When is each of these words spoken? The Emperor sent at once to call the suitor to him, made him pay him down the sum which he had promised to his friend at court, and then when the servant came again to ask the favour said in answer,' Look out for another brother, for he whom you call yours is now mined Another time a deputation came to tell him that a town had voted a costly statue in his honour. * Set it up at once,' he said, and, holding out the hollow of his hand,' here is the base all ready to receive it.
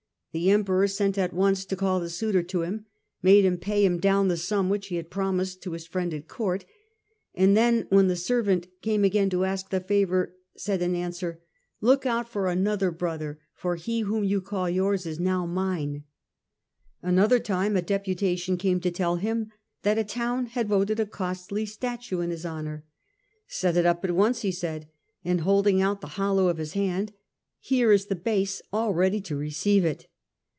The 0.33 0.49
Emperor 0.49 0.87
sent 0.87 1.17
at 1.17 1.33
once 1.33 1.65
to 1.65 1.75
call 1.75 1.99
the 1.99 2.09
suitor 2.09 2.41
to 2.41 2.61
him, 2.61 2.85
made 3.21 3.43
him 3.43 3.57
pay 3.57 3.83
him 3.83 3.99
down 3.99 4.29
the 4.29 4.37
sum 4.37 4.69
which 4.69 4.87
he 4.87 4.95
had 4.95 5.09
promised 5.09 5.61
to 5.63 5.71
his 5.73 5.85
friend 5.85 6.13
at 6.13 6.29
court, 6.29 6.63
and 7.35 7.57
then 7.57 7.85
when 7.89 8.07
the 8.07 8.15
servant 8.15 8.67
came 8.81 9.03
again 9.03 9.29
to 9.31 9.43
ask 9.43 9.69
the 9.71 9.81
favour 9.81 10.33
said 10.55 10.81
in 10.81 10.95
answer,' 10.95 11.41
Look 11.81 12.05
out 12.05 12.29
for 12.29 12.47
another 12.47 12.91
brother, 12.91 13.41
for 13.53 13.75
he 13.75 13.99
whom 14.03 14.23
you 14.23 14.39
call 14.39 14.69
yours 14.69 15.05
is 15.05 15.19
now 15.19 15.45
mined 15.45 16.03
Another 17.01 17.37
time 17.39 17.75
a 17.75 17.81
deputation 17.81 18.55
came 18.55 18.79
to 18.79 18.89
tell 18.89 19.17
him 19.17 19.51
that 19.83 19.97
a 19.99 20.05
town 20.05 20.45
had 20.45 20.69
voted 20.69 20.97
a 21.01 21.05
costly 21.05 21.65
statue 21.65 22.21
in 22.21 22.29
his 22.29 22.45
honour. 22.45 22.85
* 23.19 23.47
Set 23.59 23.75
it 23.75 23.85
up 23.85 24.05
at 24.05 24.11
once,' 24.15 24.43
he 24.43 24.51
said, 24.53 24.87
and, 25.25 25.41
holding 25.41 25.81
out 25.81 25.99
the 25.99 26.07
hollow 26.15 26.47
of 26.47 26.55
his 26.55 26.71
hand,' 26.71 27.11
here 27.59 27.91
is 27.91 28.05
the 28.05 28.15
base 28.15 28.61
all 28.71 28.93
ready 28.93 29.19
to 29.19 29.35
receive 29.35 29.83
it. 29.83 30.07